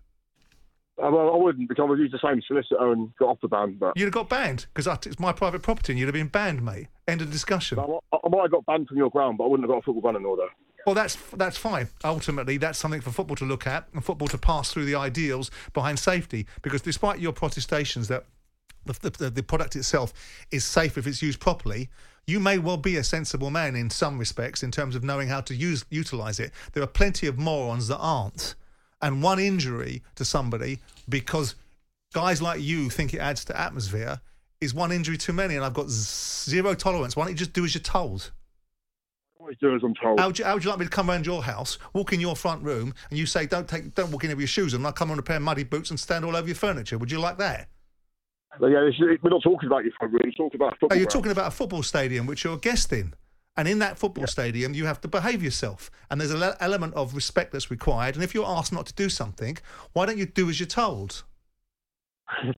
[1.02, 3.48] Uh, well, I wouldn't because I would use the same solicitor and got off the
[3.48, 3.76] ban.
[3.78, 6.62] But You'd have got banned because it's my private property, and you'd have been banned,
[6.64, 6.88] mate.
[7.08, 7.78] End of discussion.
[7.78, 9.82] I, I might have got banned from your ground, but I wouldn't have got a
[9.82, 10.46] football banning order.
[10.84, 11.88] Well, that's that's fine.
[12.04, 15.50] Ultimately, that's something for football to look at and football to pass through the ideals
[15.72, 16.46] behind safety.
[16.62, 18.24] Because despite your protestations that
[18.84, 20.12] the, the, the product itself
[20.50, 21.88] is safe if it's used properly,
[22.26, 25.40] you may well be a sensible man in some respects in terms of knowing how
[25.42, 26.52] to use utilize it.
[26.72, 28.56] There are plenty of morons that aren't,
[29.00, 31.54] and one injury to somebody because
[32.12, 34.20] guys like you think it adds to atmosphere
[34.60, 37.16] is one injury too many, and I've got zero tolerance.
[37.16, 38.30] Why don't you just do as you're told?
[39.42, 40.20] Always do as I'm told.
[40.20, 42.20] How would, you, how would you like me to come around your house, walk in
[42.20, 44.86] your front room, and you say, "Don't take, don't walk in with your shoes," and
[44.86, 46.96] I come on a pair of muddy boots and stand all over your furniture?
[46.96, 47.68] Would you like that?
[48.60, 48.88] But yeah,
[49.20, 50.22] we're not talking about your front room.
[50.26, 50.88] We're talking about oh, football.
[50.92, 51.10] Oh, you're ground.
[51.10, 53.14] talking about a football stadium which you're a guest in,
[53.56, 57.16] and in that football stadium you have to behave yourself, and there's an element of
[57.16, 58.14] respect that's required.
[58.14, 59.58] And if you're asked not to do something,
[59.92, 61.24] why don't you do as you're told?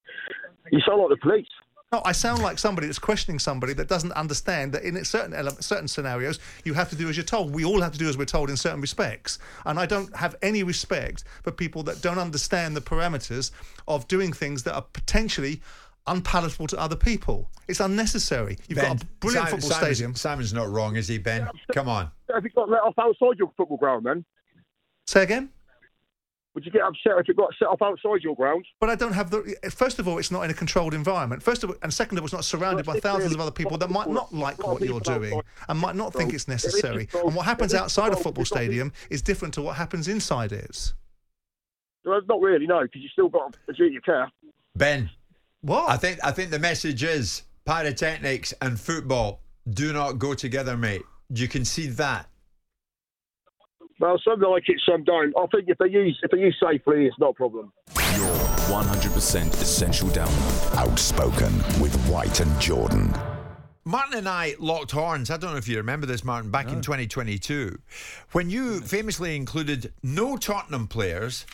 [0.72, 1.46] You sound like the police.
[1.94, 5.56] No, I sound like somebody that's questioning somebody that doesn't understand that in certain ele-
[5.60, 7.54] certain scenarios you have to do as you're told.
[7.54, 10.34] We all have to do as we're told in certain respects, and I don't have
[10.42, 13.52] any respect for people that don't understand the parameters
[13.86, 15.60] of doing things that are potentially
[16.08, 17.48] unpalatable to other people.
[17.68, 18.58] It's unnecessary.
[18.66, 20.14] You've got a brilliant Simon- football Simon's- stadium.
[20.16, 21.48] Simon's not wrong, is he, Ben?
[21.74, 22.10] Come on.
[22.34, 24.24] Have you got let off outside your football ground then?
[25.06, 25.50] Say again.
[26.54, 28.66] Would you get upset if it got set up outside your grounds?
[28.78, 29.56] But I don't have the.
[29.70, 31.42] First of all, it's not in a controlled environment.
[31.42, 33.76] First of all, and second of all, it's not surrounded by thousands of other people
[33.78, 37.08] that might not like what you're doing and might not think it's necessary.
[37.12, 40.92] And what happens outside a football stadium is different to what happens inside it.
[42.04, 44.30] Well, not really, no, because you still got a duty of care.
[44.76, 45.10] Ben.
[45.62, 45.90] What?
[45.90, 51.02] I think I think the message is pyrotechnics and football do not go together, mate.
[51.30, 52.28] You can see that?
[54.00, 55.34] Well, some like it, some don't.
[55.36, 57.72] I think if they use if they use safely, it's not a problem.
[58.16, 58.34] Your
[58.68, 60.76] 100% essential download.
[60.76, 63.14] Outspoken with White and Jordan.
[63.84, 65.30] Martin and I locked horns.
[65.30, 67.78] I don't know if you remember this, Martin, back in 2022,
[68.32, 71.44] when you famously included no Tottenham players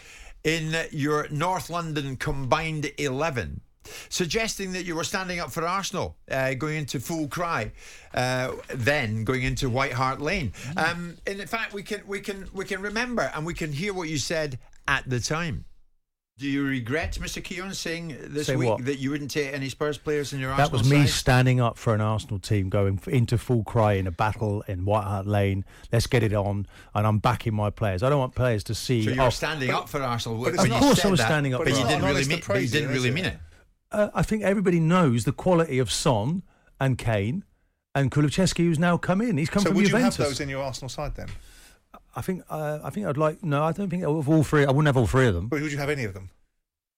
[0.44, 3.60] in your North London combined 11,
[4.08, 7.72] suggesting that you were standing up for Arsenal, uh, going into full cry,
[8.14, 10.52] uh, then going into White Hart Lane.
[10.76, 13.92] Um, and in fact, we can we can we can remember and we can hear
[13.92, 15.64] what you said at the time.
[16.40, 17.44] Do you regret, Mr.
[17.44, 18.84] Keown, saying this Say week what?
[18.86, 21.10] that you wouldn't take any Spurs players in your That Arsenal That was me side?
[21.10, 25.04] standing up for an Arsenal team, going into full cry in a battle in White
[25.04, 25.66] Hart Lane.
[25.92, 28.02] Let's get it on, and I'm backing my players.
[28.02, 29.04] I don't want players to see.
[29.04, 30.38] So you were oh, standing up for Arsenal.
[30.38, 31.86] but when it's you not- Of course I was that, standing up but for you
[31.86, 32.40] didn't really mean.
[32.40, 33.36] to you didn't really mean it?
[33.92, 36.42] Uh, I think everybody knows the quality of Son
[36.80, 37.44] and Kane
[37.94, 39.36] and Kulusevski, who's now come in.
[39.36, 40.18] He's come so from would Juventus.
[40.18, 41.28] you have those in your Arsenal side then?
[42.14, 42.42] I think.
[42.48, 43.42] Uh, I think I'd like.
[43.42, 44.64] No, I don't think of all three.
[44.64, 45.48] I wouldn't have all three of them.
[45.48, 46.30] But would you have any of them?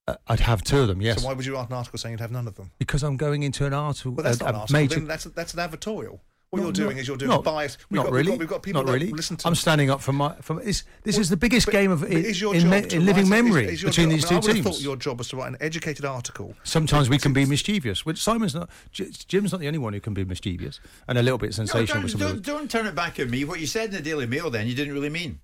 [0.06, 1.00] Uh, I'd have two of them.
[1.00, 1.22] Yes.
[1.22, 2.70] So why would you write an article saying you'd have none of them?
[2.78, 4.12] because I'm going into an article.
[4.12, 4.80] Well, that's a, not an article.
[4.80, 5.00] major.
[5.00, 6.20] That's that's an advertorial.
[6.52, 7.78] What Not- you're doing not- is you're doing not- bias.
[7.88, 8.24] We've not got, really.
[8.32, 9.10] We've got, we've got people not that really.
[9.10, 9.48] listen to.
[9.48, 10.34] I'm standing up for my.
[10.42, 12.70] For, it's, this is the biggest Well, game of but in, is your in, job
[12.70, 14.44] me- in living write- is- memory is your between job- these two mean, I would
[14.56, 14.76] have teams.
[14.76, 16.54] thought your job was to write an educated article.
[16.62, 18.04] Sometimes we can be mischievous.
[18.04, 18.68] Which Simon's not.
[18.92, 21.86] Jim's not the only one who can be mischievous and a little bit No, sensational.
[21.86, 23.44] don't, with some of don't, don't turn it back at me.
[23.46, 25.40] What you said in the Daily Mail then, you didn't really mean.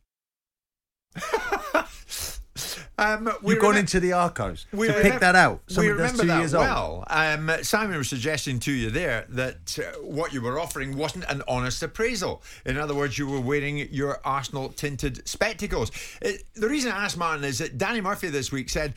[2.99, 5.63] um, we You've gone into the archives we to pick that out.
[5.69, 7.05] we Something that's remember that well.
[7.09, 11.43] Um, Simon was suggesting to you there that uh, what you were offering wasn't an
[11.47, 12.43] honest appraisal.
[12.67, 15.93] In other words, you were wearing your Arsenal tinted spectacles.
[16.21, 18.95] It, the reason I asked Martin is that Danny Murphy this week said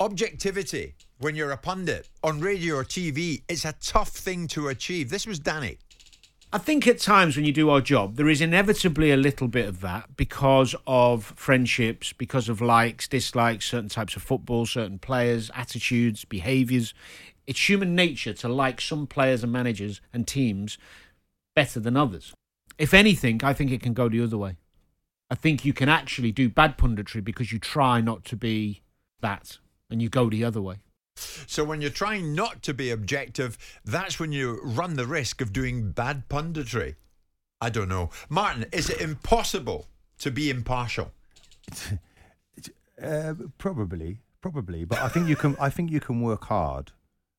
[0.00, 5.08] objectivity when you're a pundit on radio or TV it's a tough thing to achieve.
[5.08, 5.78] This was Danny.
[6.52, 9.66] I think at times when you do our job, there is inevitably a little bit
[9.68, 15.50] of that because of friendships, because of likes, dislikes, certain types of football, certain players,
[15.54, 16.94] attitudes, behaviours.
[17.48, 20.78] It's human nature to like some players and managers and teams
[21.56, 22.32] better than others.
[22.78, 24.56] If anything, I think it can go the other way.
[25.28, 28.82] I think you can actually do bad punditry because you try not to be
[29.20, 29.58] that
[29.90, 30.76] and you go the other way.
[31.46, 35.52] So when you're trying not to be objective, that's when you run the risk of
[35.52, 36.96] doing bad punditry.
[37.60, 38.10] I don't know.
[38.28, 39.86] Martin, is it impossible
[40.18, 41.12] to be impartial?
[43.02, 45.56] Uh, probably, probably, but I think you can.
[45.60, 46.92] I think you can work hard,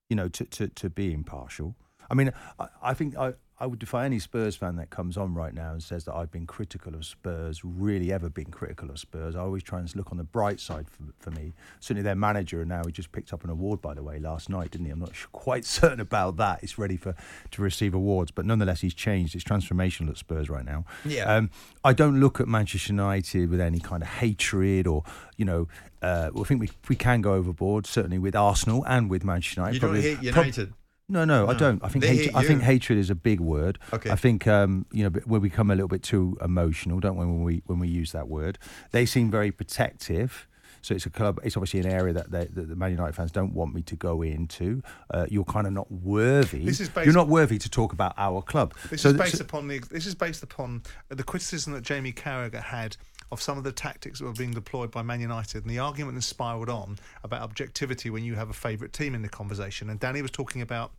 [0.09, 1.75] you know, to to, to be impartial.
[2.11, 5.33] I mean, I, I think I, I would defy any Spurs fan that comes on
[5.33, 8.99] right now and says that I've been critical of Spurs, really ever been critical of
[8.99, 9.35] Spurs.
[9.35, 11.53] I always try and look on the bright side for, for me.
[11.79, 14.47] Certainly their manager, and now he just picked up an award, by the way, last
[14.47, 14.91] night, didn't he?
[14.91, 16.61] I'm not quite certain about that.
[16.61, 17.15] He's ready for
[17.49, 19.33] to receive awards, but nonetheless, he's changed.
[19.33, 20.85] It's transformational at Spurs right now.
[21.03, 21.23] Yeah.
[21.23, 21.49] Um,
[21.83, 25.03] I don't look at Manchester United with any kind of hatred or,
[25.35, 25.67] you know,
[26.03, 29.73] uh, I think we we can go overboard, certainly with Arsenal and with Manchester United.
[29.73, 30.73] You don't Probably- hate United?
[31.09, 31.83] No, no, I don't.
[31.83, 33.79] I think They hate, hate I think hatred is a big word.
[33.93, 34.09] Okay.
[34.09, 37.43] I think um, you know we become a little bit too emotional, don't we, when
[37.43, 38.57] we when we use that word?
[38.91, 40.47] They seem very protective.
[40.81, 41.39] So it's a club.
[41.43, 43.95] It's obviously an area that, they, that the Man United fans don't want me to
[43.95, 44.81] go into.
[45.11, 46.63] Uh, you're kind of not worthy.
[46.63, 48.73] This is based- you're not worthy to talk about our club.
[48.89, 49.79] This is based upon the.
[49.79, 52.95] This is based upon the criticism that Jamie Carragher had
[53.31, 56.15] of some of the tactics that were being deployed by Man United, and the argument
[56.15, 59.89] has spiralled on about objectivity when you have a favourite team in the conversation.
[59.89, 60.91] And Danny was talking about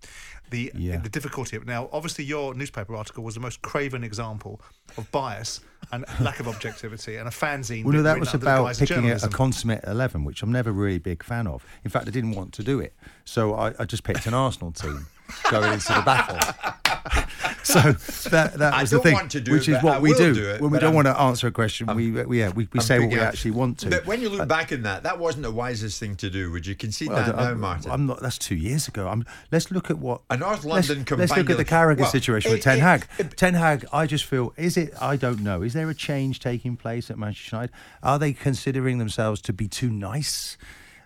[0.51, 0.99] the Yeah.
[0.99, 1.57] the difficulty.
[1.57, 1.67] of it.
[1.69, 4.61] Now, obviously, your newspaper article was the most craven example
[4.97, 5.61] of bias
[5.93, 7.85] and lack of objectivity, and a fanzine.
[7.85, 11.01] Well, no, that was about picking a, a consummate 11, which I'm never really a
[11.01, 11.65] big fan of.
[11.85, 12.93] In fact, I didn't want to do it.
[13.25, 15.07] So I, I just picked an Arsenal team
[15.51, 16.39] going into the battle.
[17.69, 17.81] so
[18.31, 20.35] that, that was the thing, want to do which is what we do.
[20.35, 22.65] do it, when we don't I'm- want to answer a question, we, we, yeah, we,
[22.73, 23.91] we I'm say what we actually want to.
[23.91, 26.51] But when you look Uh, back in that, that wasn't the wisest thing to do.
[26.53, 27.91] Would you concede well, that now, Martin?
[27.91, 28.21] I'm not.
[28.21, 29.09] That's two years ago.
[29.09, 30.23] I'm, let's look at what.
[30.31, 32.83] A North let's- London Let's, look at the Carragher well, situation it- with Ten it-
[32.83, 33.07] Hag.
[33.37, 34.95] Ten Hag, I just feel is it?
[35.01, 35.63] I don't know.
[35.63, 37.75] Is there a change taking place at Manchester United?
[38.03, 40.57] Are they considering themselves to be too nice?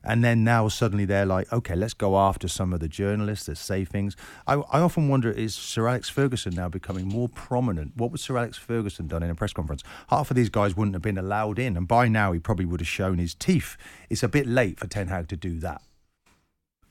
[0.04, 3.56] And then now suddenly they're like, okay, let's go after some of the journalists that
[3.56, 4.16] say things.
[4.46, 7.92] I, I often wonder, is Sir Alex Ferguson now becoming more prominent?
[7.96, 9.82] What would Sir Alex Ferguson done in a press conference?
[10.08, 12.80] Half of these guys wouldn't have been allowed in, and by now he probably would
[12.80, 13.76] have shown his teeth.
[14.10, 15.82] It's a bit late for Ten Hag to do that.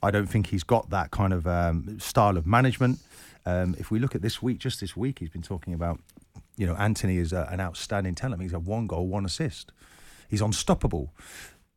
[0.03, 2.99] I don't think he's got that kind of um, style of management.
[3.45, 5.99] Um, if we look at this week, just this week, he's been talking about,
[6.57, 8.41] you know, Antony is a, an outstanding talent.
[8.41, 9.71] He's had one goal, one assist.
[10.29, 11.13] He's unstoppable.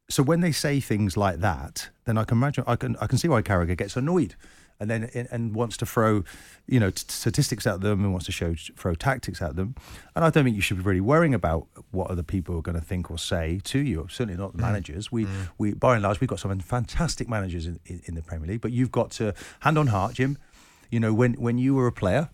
[0.09, 3.17] So when they say things like that, then I can imagine, I can, I can
[3.17, 4.35] see why Carragher gets annoyed,
[4.81, 6.25] and then and, wants to throw,
[6.67, 9.75] you know, t- statistics at them and wants to show throw tactics at them.
[10.15, 12.79] And I don't think you should be really worrying about what other people are going
[12.79, 14.07] to think or say to you.
[14.11, 14.63] Certainly not the mm.
[14.63, 15.13] managers.
[15.13, 15.49] We mm.
[15.59, 18.61] we by and large we've got some fantastic managers in, in, in the Premier League,
[18.61, 20.39] but you've got to hand on heart, Jim.
[20.91, 22.31] You know, when when you were a player,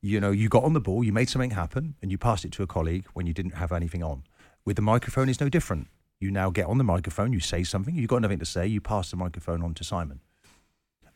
[0.00, 2.52] you know, you got on the ball, you made something happen, and you passed it
[2.52, 4.24] to a colleague when you didn't have anything on.
[4.64, 5.88] With the microphone, it's no different.
[6.22, 8.80] You now get on the microphone, you say something, you've got nothing to say, you
[8.80, 10.20] pass the microphone on to Simon.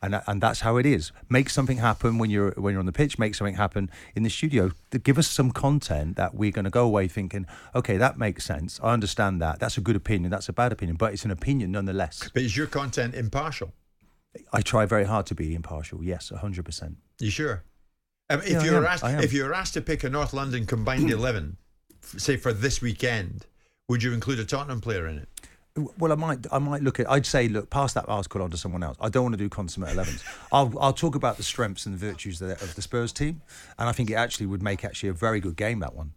[0.02, 1.12] And, tha- and that's how it is.
[1.28, 3.18] Make something happen when you're when you're on the pitch.
[3.18, 4.72] Make something happen in the studio.
[5.02, 8.78] Give us some content that we're going to go away thinking, okay, that makes sense.
[8.82, 9.58] I understand that.
[9.58, 10.30] That's a good opinion.
[10.30, 12.28] That's a bad opinion, but it's an opinion nonetheless.
[12.34, 13.72] But is your content impartial?
[14.52, 16.04] I try very hard to be impartial.
[16.04, 16.96] Yes, hundred percent.
[17.20, 17.62] You sure?
[18.28, 21.10] Um, if Yeah, you're asked, if you were asked to pick a North London combined
[21.20, 21.56] eleven,
[22.02, 23.46] say for this weekend,
[23.88, 25.28] would you include a Tottenham player in it?
[25.98, 27.10] Well, I might, I might look at.
[27.10, 28.96] I'd say, look, pass that article on to someone else.
[28.98, 30.24] I don't want to do consummate 11s.
[30.52, 33.42] I'll, I'll talk about the strengths and the virtues of the, of the Spurs team,
[33.78, 36.12] and I think it actually would make actually a very good game that one.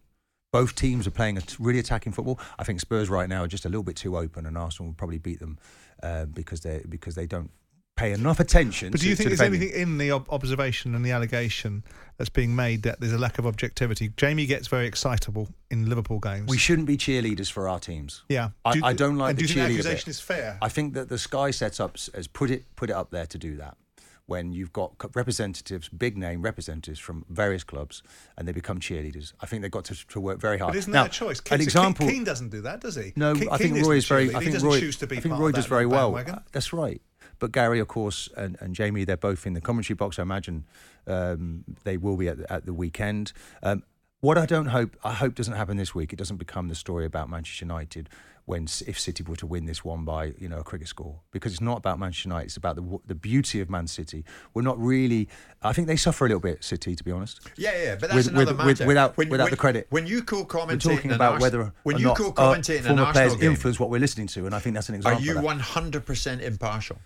[0.52, 2.40] Both teams are playing a t- really attacking football.
[2.58, 4.96] I think Spurs right now are just a little bit too open, and Arsenal will
[4.96, 5.60] probably beat them
[6.02, 7.52] uh, because they because they don't
[8.00, 8.92] pay enough attention.
[8.92, 11.84] But do to- you think to there's anything in the ob- observation and the allegation
[12.18, 14.12] that's being made that there's a lack of objectivity?
[14.18, 16.50] Jamie gets very excitable in Liverpool games.
[16.50, 18.24] We shouldn't be cheerleaders for our teams.
[18.30, 18.50] Yeah.
[18.64, 20.16] I, do I don't like the do you think the cheerleader accusation bit.
[20.16, 20.58] is fair?
[20.62, 23.58] I think that the Sky setups has put it put it up there to do
[23.58, 23.78] that.
[24.26, 28.04] When you've got representatives, big name representatives from various clubs,
[28.38, 30.74] and they become cheerleaders, I think they've got to, to work very hard.
[30.74, 31.42] But isn't now, that a choice?
[31.50, 32.08] An example.
[32.08, 33.12] Keane doesn't do that, does he?
[33.16, 34.36] No, Keane- I think Roy isn't very.
[34.36, 34.80] I think Roy.
[34.80, 36.16] to I think Roy does very well.
[36.16, 37.02] Uh, That's right.
[37.40, 40.20] But Gary, of course, and, and Jamie, they're both in the commentary box.
[40.20, 40.66] I imagine
[41.08, 43.34] um, they will be at the, at the weekend.
[43.64, 43.84] Um,
[44.22, 46.12] what I don't hope, I hope doesn't happen this week.
[46.12, 48.10] It doesn't become the story about Manchester United
[48.46, 51.52] when if City were to win this one by you know a cricket score because
[51.54, 52.46] it's not about Manchester United.
[52.48, 54.26] It's about the the beauty of Man City.
[54.54, 55.30] We're not really.
[55.62, 57.40] I think they suffer a little bit, City, to be honest.
[57.56, 58.68] Yeah, yeah, but that's With- another with- matter.
[58.68, 59.88] with- without When- without when- the credit.
[59.92, 62.98] When you We're co-commentate talking about Ars- whether when you not co-commentate uh, in an
[62.98, 65.22] former players game, influence what we're listening to, and I think that's an example.
[65.22, 66.98] are you one hundred percent impartial?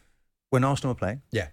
[0.53, 1.21] When Arsenal are playing?
[1.31, 1.47] Yeah.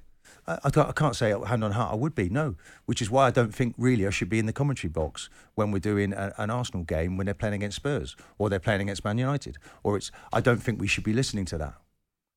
[0.46, 2.57] I, I, can't, say hand on heart I would be, no.
[2.84, 5.70] Which is why I don't think really I should be in the commentary box when
[5.70, 9.03] we're doing a, an Arsenal game when they're playing against Spurs or they're playing against
[9.03, 9.57] Man United.
[9.82, 11.74] Or it's I don't think we should be listening to that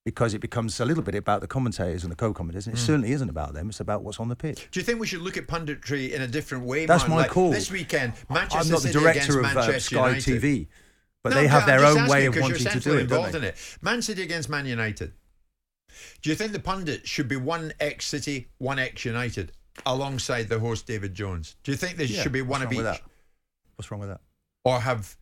[0.05, 2.67] because it becomes a little bit about the commentators and the co-commentators.
[2.67, 2.85] And it Mm.
[2.85, 3.69] certainly isn't about them.
[3.69, 4.67] It's about what's on the pitch.
[4.71, 6.85] Do you think we should look at punditry in a different way?
[6.85, 7.15] That's Martin?
[7.15, 7.51] my Like call.
[7.51, 10.41] This weekend, Manchester I'm not the director of uh, Sky United.
[10.41, 10.67] TV,
[11.23, 12.93] but No, they have their own way of wanting to do it.
[12.93, 13.37] don't involved they?
[13.39, 13.55] in it.
[13.81, 15.11] Man City against Man United.
[16.21, 19.51] Do you think the pundit should be one ex City, one ex United,
[19.85, 21.55] alongside the host David Jones?
[21.63, 23.01] Do you think there Yeah, should be one of each, that?
[23.75, 24.21] What's wrong with that?
[24.65, 25.17] or have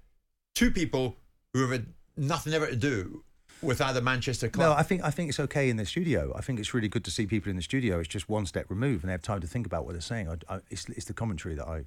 [0.54, 1.16] two people
[1.54, 3.24] who have had nothing ever to do
[3.62, 4.70] with either Manchester club?
[4.70, 6.34] No, I think I think it's okay in the studio.
[6.36, 8.00] I think it's really good to see people in the studio.
[8.00, 10.30] It's just one step removed, and they have time to think about what they're saying.
[10.30, 11.86] I, I, it's, it's the commentary that I,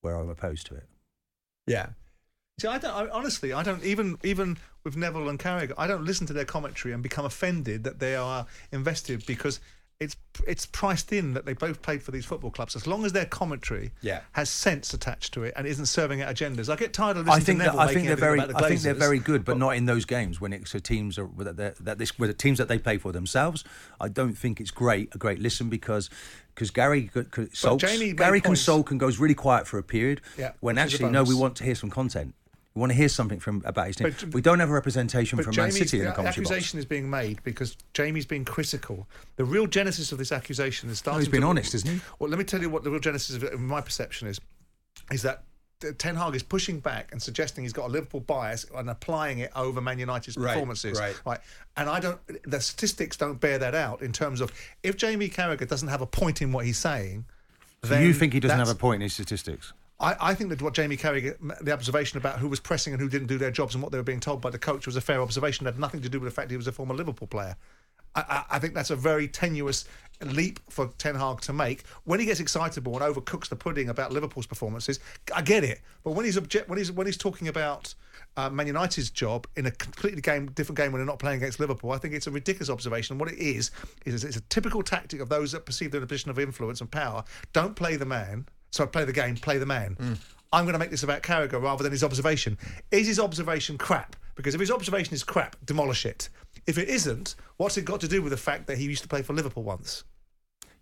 [0.00, 0.88] where I'm opposed to it.
[1.66, 1.88] yeah.
[2.58, 2.92] See, I don't.
[2.94, 5.72] I, honestly, I don't even even with Neville and Carragher.
[5.76, 9.58] I don't listen to their commentary and become offended that they are invested because
[9.98, 10.14] it's
[10.46, 12.76] it's priced in that they both played for these football clubs.
[12.76, 14.20] As long as their commentary Yeah.
[14.32, 17.36] has sense attached to it and isn't serving out agendas, I get tired of I
[17.36, 19.44] listening think to that, Neville I think they're very the I think they're very good,
[19.44, 22.34] but not in those games when it's so teams are that that this with the
[22.34, 23.64] teams that they play for themselves.
[24.00, 26.08] I don't think it's great a great listen because
[26.54, 27.10] because Gary
[27.52, 27.82] sulks.
[27.82, 30.20] Jamie Gary can sulk and goes really quiet for a period.
[30.38, 32.32] Yeah, when which is a actually no, we want to hear some content.
[32.74, 34.10] We want to hear something from about his team.
[34.20, 36.50] But- we don't have a representation from Man City in the the commentary box.
[36.50, 39.06] accusation is being made because Jamie's being critical.
[39.36, 41.20] The real genesis of this accusation is starting.
[41.20, 42.00] he's been to- honest, isn't he?
[42.18, 44.40] Well, let me tell you what the real genesis of my perception is,
[45.12, 45.44] is that
[45.98, 49.52] Ten Hag is pushing back and suggesting he's got a Liverpool bias and applying it
[49.54, 50.98] over Man United's Right, performances.
[50.98, 51.14] right.
[51.26, 51.40] Right.
[51.76, 52.18] And I don't.
[52.50, 54.50] The statistics don't bear that out in terms of
[54.82, 57.26] if Jamie Carragher doesn't have a point in what he's saying.
[57.82, 59.74] So then you think he doesn't have a point in his statistics?
[60.00, 63.08] I, I think that what Jamie Carragher, the observation about who was pressing and who
[63.08, 65.00] didn't do their jobs and what they were being told by the coach was a
[65.00, 65.66] fair observation.
[65.66, 67.56] It had nothing to do with the fact he was a former Liverpool player.
[68.16, 69.86] I, I, think that's a very tenuous
[70.22, 71.84] leap for Ten Hag to make.
[72.04, 75.00] When he gets excitable and overcooks the pudding about Liverpool's performances,
[75.34, 75.80] I get it.
[76.04, 77.94] But when he's object, when he's when he's talking about
[78.36, 81.58] uh, Man United's job in a completely game different game when they're not playing against
[81.58, 83.14] Liverpool, I think it's a ridiculous observation.
[83.14, 83.72] And what it is
[84.06, 86.80] is it's a typical tactic of those that perceive they're in a position of influence
[86.80, 87.24] and power.
[87.52, 88.46] Don't play the man.
[88.74, 89.94] So I play the game, play the man.
[90.00, 90.18] Mm.
[90.52, 92.58] I'm going to make this about Carragher rather than his observation.
[92.90, 94.16] Is his observation crap?
[94.34, 96.28] Because if his observation is crap, demolish it.
[96.66, 99.08] If it isn't, what's it got to do with the fact that he used to
[99.08, 100.02] play for Liverpool once?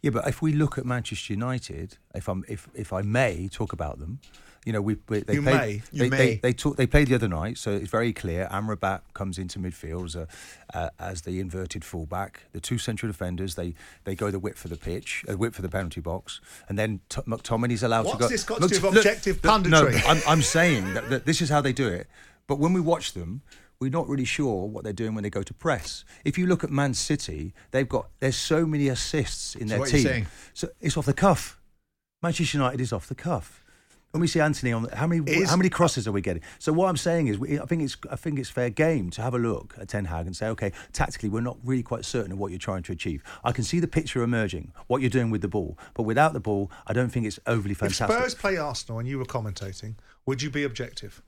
[0.01, 3.75] Yeah, but if we look at Manchester United, if I'm if if I may talk
[3.75, 4.21] about them,
[4.65, 5.67] you know, we, we they You played, may.
[5.67, 6.35] They, You they, may.
[6.37, 8.49] They, talk, they played the other night, so it's very clear.
[8.53, 10.29] Amrabat comes into midfield as, a,
[10.73, 12.43] uh, as the inverted fullback.
[12.53, 15.63] The two central defenders they they go the width for the pitch, uh, width for
[15.63, 18.25] the penalty box, and then T- McTominay's allowed What's to go.
[18.27, 19.89] What's this got to do with look, objective look, No.
[20.07, 22.07] I'm, I'm saying that, that this is how they do it.
[22.47, 23.43] But when we watch them,
[23.81, 26.05] we're not really sure what they're doing when they go to press.
[26.25, 29.79] If you look at Man City, they've got there's so many assists in So their
[29.81, 30.13] what are you team.
[30.13, 30.27] saying?
[30.55, 31.59] So it's off the cuff.
[32.23, 33.62] Manchester United is off the cuff.
[34.13, 36.43] When we see Antony on, how many Is- how many crosses are we getting?
[36.59, 39.23] So what I'm saying is, we, I think it's I think it's fair game to
[39.23, 42.31] have a look at Ten Hag and say, okay, tactically we're not really quite certain
[42.33, 43.23] of what you're trying to achieve.
[43.43, 46.41] I can see the picture emerging, what you're doing with the ball, but without the
[46.41, 48.11] ball, I don't think it's overly fantastic.
[48.11, 48.17] If.
[48.17, 49.95] Spurs play Arsenal and you were commentating,
[50.27, 51.23] would you be objective,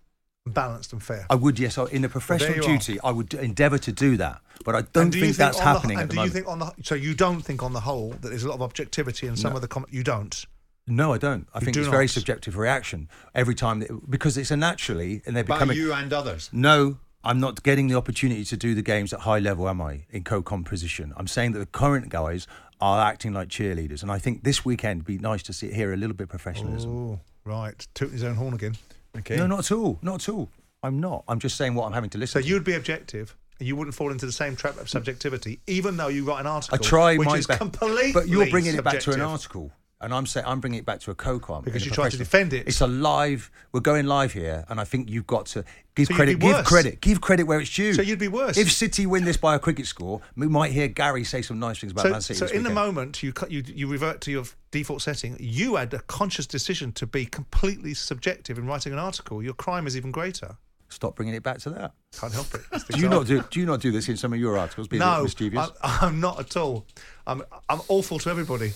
[0.47, 1.25] balanced, and fair?
[1.31, 2.67] I would, yes, in a professional you are.
[2.67, 5.65] duty, I would endeavour to do that, but I don't do you think that's on
[5.65, 6.35] the- happening and at the do moment.
[6.35, 8.57] you think on the so you don't think on the whole that there's a lot
[8.57, 9.57] of objectivity in some No.
[9.57, 10.45] of the com- you don't?
[10.87, 11.47] No, I don't.
[11.55, 15.23] I You think do it's very subjective reaction every time that, because it's a naturally
[15.27, 15.77] and they're By becoming.
[15.79, 16.51] you and others.
[16.53, 20.05] No, I'm not getting the opportunity to do the games at high level, am I?
[20.11, 22.47] In co-composition, I'm saying that the current guys
[22.81, 25.93] are acting like cheerleaders, and I think this weekend would be nice to see here
[25.95, 26.91] a little bit of professionalism.
[26.91, 28.77] Oh, right, tooting his own horn again.
[29.17, 29.37] Okay.
[29.37, 29.99] No, not at all.
[30.03, 30.51] Not at all.
[30.83, 31.25] I'm not.
[31.29, 32.43] I'm just saying what I'm having to So listen.
[32.43, 32.47] to.
[32.49, 33.35] So you'd be objective.
[33.59, 36.47] and You wouldn't fall into the same trap of subjectivity, even though you write an
[36.47, 36.77] article.
[36.79, 39.73] I try which my is best, completely but you're bringing it back to an article,
[40.05, 42.53] and I'm saying I'm bringing it back to a co-com Because you try to defend
[42.53, 42.69] it.
[42.69, 43.51] It's a live.
[43.73, 46.39] We're going live here, and I think you've got to give So credit.
[46.39, 47.01] Give credit.
[47.01, 47.95] Give credit where it's due.
[47.95, 48.57] So you'd be worse.
[48.57, 50.21] if City win this by a cricket score.
[50.37, 52.39] We might hear Gary say some nice things about So, Man City.
[52.39, 55.37] so in the moment, you, you you revert to your default setting.
[55.41, 59.43] You had a conscious decision to be completely subjective in writing an article.
[59.43, 60.57] Your crime is even greater.
[60.91, 61.93] Stop bringing it back to that.
[62.21, 62.61] Can't help it.
[62.93, 63.43] Do you not do?
[63.51, 64.87] Do you not do this in some of your articles?
[64.87, 65.71] Being No, mischievous.
[65.83, 66.87] I'm, I'm not at all.
[67.27, 68.75] I'm I'm awful to everybody.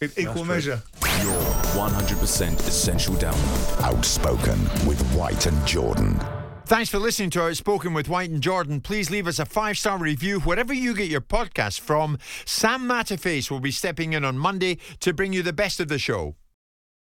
[0.00, 0.44] In equal true.
[0.44, 0.82] measure.
[1.22, 1.40] Your
[1.74, 3.82] 100% essential download.
[3.82, 6.18] Outspoken with White and Jordan.
[6.64, 8.80] Thanks for listening to Outspoken with White and Jordan.
[8.80, 12.16] Please leave us a five star review wherever you get your podcast from.
[12.46, 15.98] Sam Matterface will be stepping in on Monday to bring you the best of the
[15.98, 16.36] show.